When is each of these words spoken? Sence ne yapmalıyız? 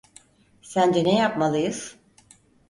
Sence 0.61 1.03
ne 1.05 1.15
yapmalıyız? 1.15 1.95